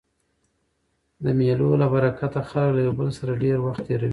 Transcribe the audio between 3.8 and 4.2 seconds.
تېروي.